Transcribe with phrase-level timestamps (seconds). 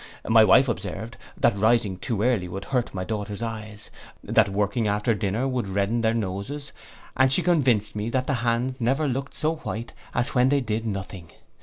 [0.27, 3.91] My wife observed, that rising too early would hurt her daughters' eyes,
[4.23, 6.71] that working after dinner would redden their noses,
[7.15, 10.87] and she convinced me that the hands never looked so white as when they did
[10.87, 11.29] nothing.